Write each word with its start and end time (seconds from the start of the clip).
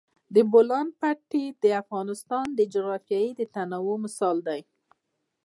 د 0.33 0.35
بولان 0.51 0.87
پټي 0.99 1.45
د 1.63 1.65
افغانستان 1.81 2.45
د 2.53 2.59
جغرافیوي 2.73 3.45
تنوع 3.53 3.95
مثال 4.05 4.37
دی. 4.47 4.61